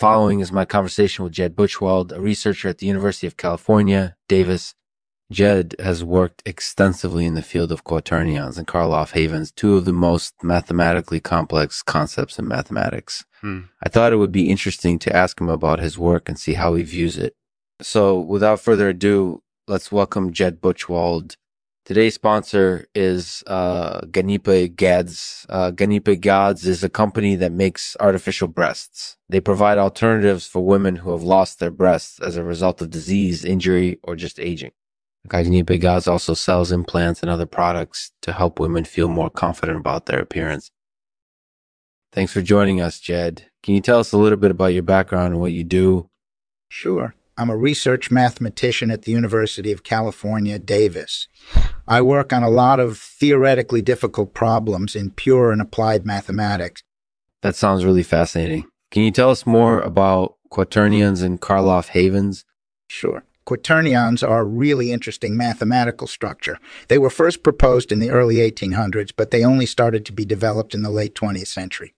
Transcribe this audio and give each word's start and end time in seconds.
following 0.00 0.40
is 0.40 0.50
my 0.50 0.64
conversation 0.64 1.24
with 1.24 1.34
Jed 1.34 1.54
Buchwald, 1.54 2.10
a 2.10 2.20
researcher 2.20 2.70
at 2.70 2.78
the 2.78 2.86
University 2.86 3.26
of 3.26 3.36
California, 3.36 4.16
Davis. 4.28 4.74
Jed 5.30 5.76
has 5.78 6.02
worked 6.02 6.42
extensively 6.46 7.26
in 7.26 7.34
the 7.34 7.42
field 7.42 7.70
of 7.70 7.84
quaternions 7.84 8.56
and 8.56 8.66
Karloff 8.66 9.12
havens, 9.12 9.52
two 9.52 9.76
of 9.76 9.84
the 9.84 9.92
most 9.92 10.32
mathematically 10.42 11.20
complex 11.20 11.82
concepts 11.82 12.38
in 12.38 12.48
mathematics. 12.48 13.26
Hmm. 13.42 13.60
I 13.82 13.90
thought 13.90 14.14
it 14.14 14.16
would 14.16 14.32
be 14.32 14.48
interesting 14.48 14.98
to 15.00 15.14
ask 15.14 15.38
him 15.38 15.50
about 15.50 15.80
his 15.80 15.98
work 15.98 16.30
and 16.30 16.38
see 16.38 16.54
how 16.54 16.74
he 16.76 16.82
views 16.82 17.18
it. 17.18 17.34
So 17.82 18.18
without 18.18 18.58
further 18.58 18.88
ado, 18.88 19.42
let's 19.68 19.92
welcome 19.92 20.32
Jed 20.32 20.62
Buchwald. 20.62 21.36
Today's 21.90 22.14
sponsor 22.14 22.86
is 22.94 23.42
uh, 23.48 24.02
Ganipe 24.02 24.76
Gads. 24.76 25.44
Uh, 25.48 25.72
Ganipe 25.72 26.20
Gads 26.20 26.64
is 26.64 26.84
a 26.84 26.88
company 26.88 27.34
that 27.34 27.50
makes 27.50 27.96
artificial 27.98 28.46
breasts. 28.46 29.16
They 29.28 29.40
provide 29.40 29.76
alternatives 29.76 30.46
for 30.46 30.64
women 30.64 30.94
who 30.94 31.10
have 31.10 31.24
lost 31.24 31.58
their 31.58 31.72
breasts 31.72 32.20
as 32.20 32.36
a 32.36 32.44
result 32.44 32.80
of 32.80 32.90
disease, 32.90 33.44
injury, 33.44 33.98
or 34.04 34.14
just 34.14 34.38
aging. 34.38 34.70
Ganipe 35.26 35.80
Gads 35.80 36.06
also 36.06 36.32
sells 36.32 36.70
implants 36.70 37.22
and 37.22 37.28
other 37.28 37.44
products 37.44 38.12
to 38.22 38.34
help 38.34 38.60
women 38.60 38.84
feel 38.84 39.08
more 39.08 39.28
confident 39.28 39.80
about 39.80 40.06
their 40.06 40.20
appearance. 40.20 40.70
Thanks 42.12 42.32
for 42.32 42.40
joining 42.40 42.80
us, 42.80 43.00
Jed. 43.00 43.46
Can 43.64 43.74
you 43.74 43.80
tell 43.80 43.98
us 43.98 44.12
a 44.12 44.16
little 44.16 44.38
bit 44.38 44.52
about 44.52 44.74
your 44.74 44.84
background 44.84 45.32
and 45.32 45.40
what 45.40 45.50
you 45.50 45.64
do? 45.64 46.08
Sure. 46.68 47.16
I'm 47.40 47.48
a 47.48 47.56
research 47.56 48.10
mathematician 48.10 48.90
at 48.90 49.02
the 49.02 49.12
University 49.12 49.72
of 49.72 49.82
California, 49.82 50.58
Davis. 50.58 51.26
I 51.88 52.02
work 52.02 52.34
on 52.34 52.42
a 52.42 52.50
lot 52.50 52.78
of 52.78 52.98
theoretically 52.98 53.80
difficult 53.80 54.34
problems 54.34 54.94
in 54.94 55.12
pure 55.12 55.50
and 55.50 55.62
applied 55.62 56.04
mathematics. 56.04 56.82
That 57.40 57.56
sounds 57.56 57.82
really 57.82 58.02
fascinating. 58.02 58.66
Can 58.90 59.04
you 59.04 59.10
tell 59.10 59.30
us 59.30 59.46
more 59.46 59.80
about 59.80 60.34
quaternions 60.50 61.22
and 61.22 61.40
Karloff 61.40 61.88
havens? 61.88 62.44
Sure. 62.88 63.24
Quaternions 63.46 64.22
are 64.22 64.40
a 64.40 64.44
really 64.44 64.92
interesting 64.92 65.34
mathematical 65.34 66.06
structure. 66.06 66.58
They 66.88 66.98
were 66.98 67.08
first 67.08 67.42
proposed 67.42 67.90
in 67.90 68.00
the 68.00 68.10
early 68.10 68.36
1800s, 68.36 69.12
but 69.16 69.30
they 69.30 69.46
only 69.46 69.64
started 69.64 70.04
to 70.04 70.12
be 70.12 70.26
developed 70.26 70.74
in 70.74 70.82
the 70.82 70.90
late 70.90 71.14
20th 71.14 71.46
century. 71.46 71.94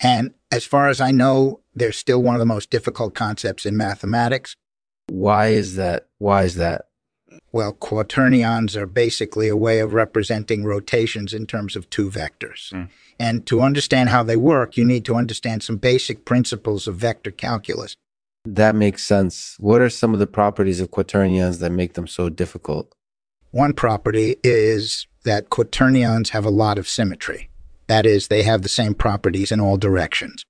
And 0.00 0.32
as 0.50 0.64
far 0.64 0.88
as 0.88 0.98
I 0.98 1.10
know, 1.10 1.60
they're 1.74 1.92
still 1.92 2.22
one 2.22 2.34
of 2.34 2.38
the 2.38 2.46
most 2.46 2.70
difficult 2.70 3.14
concepts 3.14 3.66
in 3.66 3.76
mathematics. 3.76 4.56
Why 5.08 5.48
is 5.48 5.76
that? 5.76 6.08
Why 6.18 6.44
is 6.44 6.54
that? 6.56 6.86
Well, 7.52 7.72
quaternions 7.72 8.76
are 8.76 8.86
basically 8.86 9.48
a 9.48 9.56
way 9.56 9.80
of 9.80 9.94
representing 9.94 10.64
rotations 10.64 11.32
in 11.32 11.46
terms 11.46 11.76
of 11.76 11.88
two 11.88 12.10
vectors. 12.10 12.72
Mm. 12.72 12.88
And 13.18 13.46
to 13.46 13.60
understand 13.60 14.10
how 14.10 14.22
they 14.22 14.36
work, 14.36 14.76
you 14.76 14.84
need 14.84 15.04
to 15.06 15.14
understand 15.14 15.62
some 15.62 15.76
basic 15.76 16.24
principles 16.24 16.86
of 16.86 16.96
vector 16.96 17.30
calculus. 17.30 17.94
That 18.44 18.74
makes 18.74 19.04
sense. 19.04 19.56
What 19.58 19.80
are 19.80 19.90
some 19.90 20.12
of 20.12 20.20
the 20.20 20.26
properties 20.26 20.80
of 20.80 20.90
quaternions 20.90 21.58
that 21.58 21.70
make 21.70 21.94
them 21.94 22.06
so 22.06 22.28
difficult? 22.28 22.92
One 23.50 23.72
property 23.72 24.36
is 24.44 25.06
that 25.24 25.50
quaternions 25.50 26.30
have 26.30 26.44
a 26.44 26.50
lot 26.50 26.78
of 26.78 26.88
symmetry. 26.88 27.50
That 27.86 28.04
is, 28.04 28.28
they 28.28 28.42
have 28.42 28.62
the 28.62 28.68
same 28.68 28.94
properties 28.94 29.50
in 29.50 29.60
all 29.60 29.78
directions. 29.78 30.44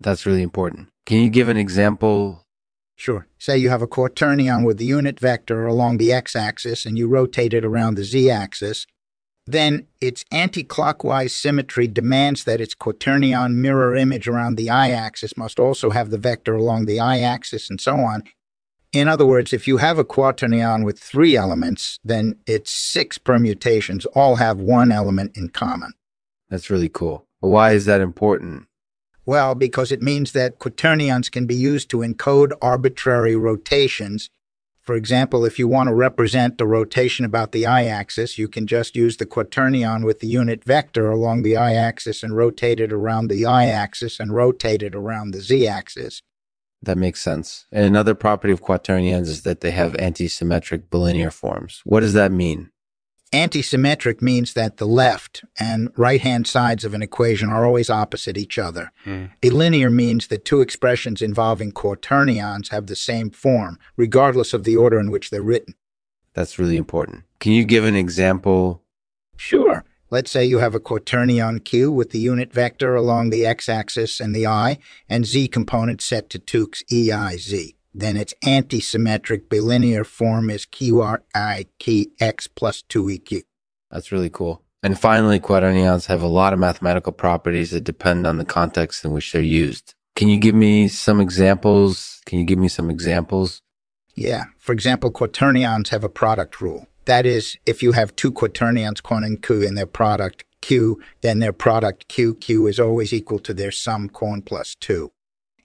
That's 0.00 0.26
really 0.26 0.42
important. 0.42 0.88
Can 1.04 1.18
you 1.18 1.30
give 1.30 1.48
an 1.48 1.56
example 1.56 2.45
Sure. 2.96 3.26
Say 3.38 3.58
you 3.58 3.68
have 3.68 3.82
a 3.82 3.86
quaternion 3.86 4.64
with 4.64 4.78
the 4.78 4.86
unit 4.86 5.20
vector 5.20 5.66
along 5.66 5.98
the 5.98 6.12
x-axis 6.12 6.86
and 6.86 6.96
you 6.96 7.06
rotate 7.06 7.52
it 7.52 7.64
around 7.64 7.94
the 7.94 8.04
z-axis. 8.04 8.86
Then 9.46 9.86
its 10.00 10.24
anti-clockwise 10.32 11.34
symmetry 11.34 11.86
demands 11.86 12.44
that 12.44 12.60
its 12.60 12.74
quaternion 12.74 13.54
mirror 13.54 13.94
image 13.94 14.26
around 14.26 14.56
the 14.56 14.70
i 14.70 14.90
axis 14.90 15.36
must 15.36 15.60
also 15.60 15.90
have 15.90 16.10
the 16.10 16.18
vector 16.18 16.56
along 16.56 16.86
the 16.86 16.98
i 16.98 17.20
axis 17.20 17.70
and 17.70 17.80
so 17.80 17.96
on. 17.96 18.24
In 18.92 19.08
other 19.08 19.26
words, 19.26 19.52
if 19.52 19.68
you 19.68 19.76
have 19.76 19.98
a 19.98 20.04
quaternion 20.04 20.84
with 20.84 20.98
three 20.98 21.36
elements, 21.36 21.98
then 22.02 22.36
its 22.46 22.72
six 22.72 23.18
permutations 23.18 24.06
all 24.06 24.36
have 24.36 24.58
one 24.58 24.90
element 24.90 25.36
in 25.36 25.50
common. 25.50 25.92
That's 26.48 26.70
really 26.70 26.88
cool. 26.88 27.26
But 27.42 27.48
why 27.48 27.72
is 27.72 27.84
that 27.84 28.00
important? 28.00 28.65
Well, 29.26 29.56
because 29.56 29.90
it 29.90 30.00
means 30.00 30.32
that 30.32 30.60
quaternions 30.60 31.28
can 31.28 31.46
be 31.46 31.56
used 31.56 31.90
to 31.90 31.98
encode 31.98 32.52
arbitrary 32.62 33.34
rotations. 33.34 34.30
For 34.80 34.94
example, 34.94 35.44
if 35.44 35.58
you 35.58 35.66
want 35.66 35.88
to 35.88 35.94
represent 35.94 36.58
the 36.58 36.66
rotation 36.66 37.24
about 37.24 37.50
the 37.50 37.64
y-axis, 37.64 38.38
you 38.38 38.46
can 38.46 38.68
just 38.68 38.94
use 38.94 39.16
the 39.16 39.26
quaternion 39.26 40.04
with 40.04 40.20
the 40.20 40.28
unit 40.28 40.62
vector 40.62 41.10
along 41.10 41.42
the 41.42 41.56
y-axis 41.56 42.22
and 42.22 42.36
rotate 42.36 42.78
it 42.78 42.92
around 42.92 43.26
the 43.28 43.44
y-axis 43.44 44.20
and 44.20 44.32
rotate 44.32 44.84
it 44.84 44.94
around 44.94 45.32
the 45.32 45.40
z-axis. 45.40 46.22
That 46.80 46.96
makes 46.96 47.20
sense. 47.20 47.66
And 47.72 47.84
another 47.84 48.14
property 48.14 48.52
of 48.52 48.62
quaternions 48.62 49.28
is 49.28 49.42
that 49.42 49.60
they 49.60 49.72
have 49.72 49.94
antisymmetric 49.94 50.88
bilinear 50.88 51.32
forms. 51.32 51.82
What 51.84 52.00
does 52.00 52.12
that 52.12 52.30
mean? 52.30 52.70
Antisymmetric 53.32 54.22
means 54.22 54.54
that 54.54 54.76
the 54.76 54.86
left 54.86 55.44
and 55.58 55.90
right 55.96 56.20
hand 56.20 56.46
sides 56.46 56.84
of 56.84 56.94
an 56.94 57.02
equation 57.02 57.48
are 57.48 57.66
always 57.66 57.90
opposite 57.90 58.38
each 58.38 58.56
other. 58.56 58.92
Mm. 59.04 59.30
A 59.42 59.50
linear 59.50 59.90
means 59.90 60.28
that 60.28 60.44
two 60.44 60.60
expressions 60.60 61.20
involving 61.20 61.72
quaternions 61.72 62.68
have 62.68 62.86
the 62.86 62.96
same 62.96 63.30
form, 63.30 63.78
regardless 63.96 64.54
of 64.54 64.62
the 64.64 64.76
order 64.76 65.00
in 65.00 65.10
which 65.10 65.30
they're 65.30 65.42
written. 65.42 65.74
That's 66.34 66.58
really 66.58 66.76
important. 66.76 67.24
Can 67.40 67.52
you 67.52 67.64
give 67.64 67.84
an 67.84 67.96
example? 67.96 68.82
Sure. 69.36 69.84
Let's 70.08 70.30
say 70.30 70.44
you 70.44 70.58
have 70.58 70.76
a 70.76 70.80
quaternion 70.80 71.64
Q 71.64 71.90
with 71.90 72.10
the 72.10 72.20
unit 72.20 72.52
vector 72.52 72.94
along 72.94 73.30
the 73.30 73.44
x-axis 73.44 74.20
and 74.20 74.36
the 74.36 74.46
i, 74.46 74.78
and 75.08 75.26
z 75.26 75.48
component 75.48 76.00
set 76.00 76.30
to 76.30 76.38
2 76.38 76.68
EIZ 76.92 77.75
then 78.00 78.16
its 78.16 78.34
antisymmetric 78.44 79.48
bilinear 79.48 80.04
form 80.04 80.50
is 80.50 80.66
QRIKX 80.66 82.48
plus 82.54 82.82
2EQ. 82.88 83.42
That's 83.90 84.12
really 84.12 84.30
cool. 84.30 84.62
And 84.82 84.98
finally, 84.98 85.40
quaternions 85.40 86.06
have 86.06 86.22
a 86.22 86.28
lot 86.28 86.52
of 86.52 86.58
mathematical 86.58 87.12
properties 87.12 87.70
that 87.70 87.84
depend 87.84 88.26
on 88.26 88.38
the 88.38 88.44
context 88.44 89.04
in 89.04 89.12
which 89.12 89.32
they're 89.32 89.42
used. 89.42 89.94
Can 90.14 90.28
you 90.28 90.38
give 90.38 90.54
me 90.54 90.88
some 90.88 91.20
examples? 91.20 92.20
Can 92.26 92.38
you 92.38 92.44
give 92.44 92.58
me 92.58 92.68
some 92.68 92.90
examples? 92.90 93.62
Yeah. 94.14 94.44
For 94.58 94.72
example, 94.72 95.10
quaternions 95.10 95.88
have 95.88 96.04
a 96.04 96.08
product 96.08 96.60
rule. 96.60 96.86
That 97.06 97.26
is, 97.26 97.56
if 97.66 97.82
you 97.82 97.92
have 97.92 98.16
two 98.16 98.32
quaternions, 98.32 99.02
quant 99.02 99.24
and 99.24 99.42
q, 99.42 99.62
in 99.62 99.74
their 99.74 99.86
product 99.86 100.44
q, 100.60 101.00
then 101.20 101.38
their 101.38 101.52
product 101.52 102.08
q, 102.08 102.34
q 102.34 102.66
is 102.66 102.80
always 102.80 103.12
equal 103.12 103.38
to 103.40 103.54
their 103.54 103.70
sum 103.70 104.08
quant 104.08 104.44
plus 104.44 104.74
2. 104.76 105.12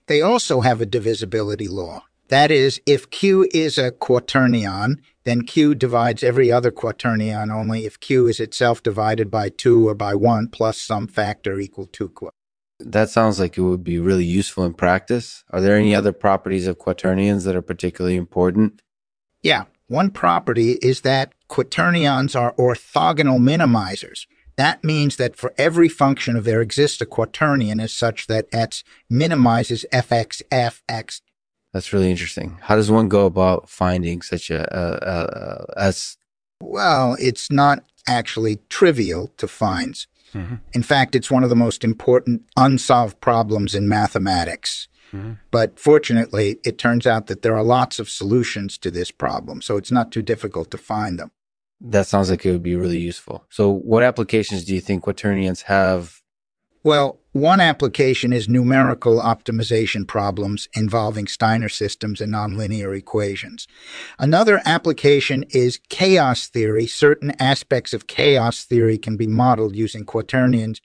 They 0.06 0.20
also 0.20 0.60
have 0.60 0.80
a 0.80 0.86
divisibility 0.86 1.68
law. 1.68 2.04
That 2.32 2.50
is, 2.50 2.80
if 2.86 3.10
Q 3.10 3.46
is 3.52 3.76
a 3.76 3.90
quaternion, 3.90 5.00
then 5.24 5.42
Q 5.42 5.74
divides 5.74 6.22
every 6.22 6.50
other 6.50 6.70
quaternion 6.70 7.54
only 7.54 7.84
if 7.84 8.00
Q 8.00 8.26
is 8.26 8.40
itself 8.40 8.82
divided 8.82 9.30
by 9.30 9.50
2 9.50 9.86
or 9.86 9.94
by 9.94 10.14
1 10.14 10.48
plus 10.48 10.78
some 10.78 11.06
factor 11.06 11.60
equal 11.60 11.84
to 11.88 12.08
Q. 12.08 12.30
That 12.80 13.10
sounds 13.10 13.38
like 13.38 13.58
it 13.58 13.60
would 13.60 13.84
be 13.84 13.98
really 13.98 14.24
useful 14.24 14.64
in 14.64 14.72
practice. 14.72 15.44
Are 15.50 15.60
there 15.60 15.76
any 15.76 15.94
other 15.94 16.10
properties 16.10 16.66
of 16.66 16.78
quaternions 16.78 17.44
that 17.44 17.54
are 17.54 17.60
particularly 17.60 18.16
important? 18.16 18.80
Yeah. 19.42 19.64
One 19.88 20.10
property 20.10 20.78
is 20.80 21.02
that 21.02 21.34
quaternions 21.50 22.34
are 22.34 22.54
orthogonal 22.54 23.40
minimizers. 23.40 24.26
That 24.56 24.82
means 24.82 25.16
that 25.16 25.36
for 25.36 25.52
every 25.58 25.90
function 25.90 26.36
of 26.36 26.44
there 26.44 26.62
exists 26.62 27.02
a 27.02 27.06
quaternion 27.06 27.78
as 27.78 27.92
such 27.92 28.26
that 28.28 28.46
x 28.52 28.84
minimizes 29.10 29.84
fx 29.92 30.40
fx 30.50 31.20
that's 31.72 31.92
really 31.92 32.10
interesting. 32.10 32.58
How 32.60 32.76
does 32.76 32.90
one 32.90 33.08
go 33.08 33.26
about 33.26 33.68
finding 33.68 34.22
such 34.22 34.50
a, 34.50 34.62
a, 34.76 35.86
a, 35.86 35.88
a 35.88 35.94
Well, 36.60 37.16
it's 37.18 37.50
not 37.50 37.84
actually 38.06 38.58
trivial 38.68 39.28
to 39.38 39.48
find. 39.48 39.94
Mm-hmm. 40.34 40.56
In 40.72 40.82
fact, 40.82 41.14
it's 41.14 41.30
one 41.30 41.44
of 41.44 41.50
the 41.50 41.56
most 41.56 41.84
important 41.84 42.42
unsolved 42.56 43.20
problems 43.20 43.74
in 43.74 43.88
mathematics. 43.88 44.88
Mm-hmm. 45.12 45.32
But 45.50 45.78
fortunately, 45.78 46.58
it 46.64 46.78
turns 46.78 47.06
out 47.06 47.26
that 47.26 47.42
there 47.42 47.56
are 47.56 47.62
lots 47.62 47.98
of 47.98 48.08
solutions 48.08 48.78
to 48.78 48.90
this 48.90 49.10
problem, 49.10 49.60
so 49.60 49.76
it's 49.76 49.92
not 49.92 50.10
too 50.10 50.22
difficult 50.22 50.70
to 50.70 50.78
find 50.78 51.18
them. 51.18 51.30
That 51.80 52.06
sounds 52.06 52.30
like 52.30 52.46
it 52.46 52.52
would 52.52 52.62
be 52.62 52.76
really 52.76 52.98
useful. 52.98 53.44
So, 53.50 53.70
what 53.70 54.02
applications 54.02 54.64
do 54.64 54.74
you 54.74 54.80
think 54.80 55.02
quaternions 55.02 55.62
have 55.62 56.21
well, 56.82 57.18
one 57.32 57.60
application 57.60 58.32
is 58.32 58.48
numerical 58.48 59.20
optimization 59.20 60.06
problems 60.06 60.68
involving 60.74 61.26
Steiner 61.26 61.70
systems 61.70 62.20
and 62.20 62.32
nonlinear 62.32 62.96
equations. 62.96 63.66
Another 64.18 64.60
application 64.66 65.44
is 65.50 65.80
chaos 65.88 66.48
theory. 66.48 66.86
Certain 66.86 67.32
aspects 67.40 67.94
of 67.94 68.06
chaos 68.06 68.64
theory 68.64 68.98
can 68.98 69.16
be 69.16 69.26
modeled 69.26 69.74
using 69.74 70.04
quaternions. 70.04 70.80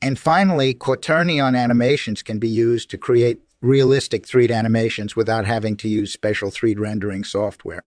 And 0.00 0.18
finally, 0.18 0.74
quaternion 0.74 1.56
animations 1.56 2.22
can 2.22 2.38
be 2.38 2.48
used 2.48 2.88
to 2.90 2.98
create 2.98 3.40
realistic 3.60 4.26
3D 4.26 4.50
animations 4.52 5.14
without 5.14 5.44
having 5.44 5.76
to 5.76 5.88
use 5.88 6.12
special 6.12 6.50
3D 6.50 6.78
rendering 6.78 7.22
software. 7.22 7.82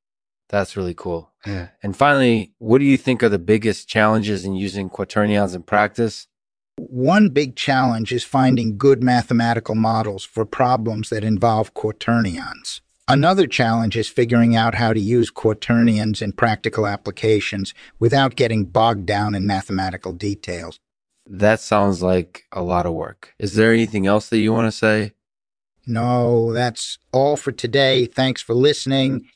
That's 0.49 0.77
really 0.77 0.93
cool. 0.93 1.31
Yeah. 1.45 1.69
And 1.81 1.97
finally, 1.97 2.53
what 2.59 2.77
do 2.77 2.85
you 2.85 2.97
think 2.97 3.23
are 3.23 3.29
the 3.29 3.39
biggest 3.39 3.89
challenges 3.89 4.45
in 4.45 4.53
using 4.53 4.89
quaternions 4.89 5.55
in 5.55 5.63
practice? 5.63 6.27
One 6.77 7.29
big 7.29 7.55
challenge 7.55 8.11
is 8.11 8.25
finding 8.25 8.77
good 8.77 9.01
mathematical 9.01 9.75
models 9.75 10.25
for 10.25 10.45
problems 10.45 11.09
that 11.09 11.23
involve 11.23 11.73
quaternions. 11.73 12.81
Another 13.07 13.47
challenge 13.47 13.95
is 13.95 14.09
figuring 14.09 14.55
out 14.55 14.75
how 14.75 14.91
to 14.91 14.99
use 14.99 15.31
quaternions 15.31 16.21
in 16.21 16.33
practical 16.33 16.85
applications 16.85 17.73
without 17.99 18.35
getting 18.35 18.65
bogged 18.65 19.05
down 19.05 19.35
in 19.35 19.47
mathematical 19.47 20.11
details. 20.11 20.79
That 21.25 21.59
sounds 21.59 22.03
like 22.03 22.45
a 22.51 22.61
lot 22.61 22.85
of 22.85 22.93
work. 22.93 23.33
Is 23.39 23.55
there 23.55 23.71
anything 23.71 24.05
else 24.05 24.27
that 24.29 24.39
you 24.39 24.51
want 24.51 24.67
to 24.67 24.71
say? 24.71 25.13
No, 25.87 26.51
that's 26.51 26.97
all 27.13 27.37
for 27.37 27.51
today. 27.51 28.05
Thanks 28.05 28.41
for 28.41 28.53
listening. 28.53 29.29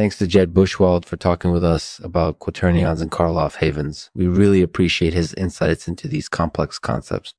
Thanks 0.00 0.16
to 0.16 0.26
Jed 0.26 0.54
Buchwald 0.54 1.04
for 1.04 1.18
talking 1.18 1.52
with 1.52 1.62
us 1.62 2.00
about 2.02 2.38
quaternions 2.38 3.02
and 3.02 3.10
Karloff 3.10 3.56
havens. 3.56 4.10
We 4.14 4.28
really 4.28 4.62
appreciate 4.62 5.12
his 5.12 5.34
insights 5.34 5.86
into 5.86 6.08
these 6.08 6.26
complex 6.26 6.78
concepts. 6.78 7.34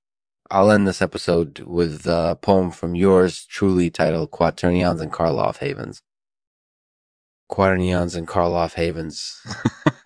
I'll 0.52 0.69
end 0.69 0.88
this 0.88 1.02
episode 1.02 1.62
with 1.62 2.06
a 2.06 2.38
poem 2.40 2.69
from 2.69 2.94
yours 2.94 3.48
truly 3.48 3.90
titled 3.90 4.30
Quaternions 4.30 5.02
and 5.02 5.12
Karloff 5.12 5.58
Havens. 5.58 6.04
Quaternions 7.50 8.16
and 8.16 8.28
Karloff 8.28 8.75
Havens. 8.75 9.42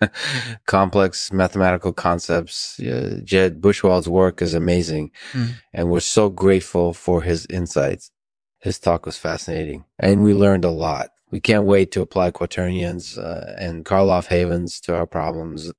Complex 0.66 1.30
mathematical 1.30 1.92
concepts. 1.92 2.80
Uh, 2.80 3.20
Jed 3.22 3.60
Buchwald's 3.60 4.08
work 4.08 4.40
is 4.40 4.54
amazing, 4.54 5.10
mm. 5.34 5.56
and 5.74 5.90
we're 5.90 6.00
so 6.00 6.30
grateful 6.30 6.94
for 6.94 7.20
his 7.20 7.46
insights. 7.50 8.10
His 8.60 8.78
talk 8.78 9.04
was 9.04 9.18
fascinating, 9.18 9.84
and 9.98 10.24
we 10.24 10.32
learned 10.32 10.64
a 10.64 10.70
lot. 10.70 11.10
We 11.30 11.40
can't 11.40 11.64
wait 11.64 11.90
to 11.92 12.02
apply 12.02 12.30
quaternions 12.30 13.18
uh, 13.18 13.54
and 13.58 13.84
Karloff 13.84 14.26
havens 14.26 14.80
to 14.82 14.94
our 14.94 15.06
problems 15.06 15.72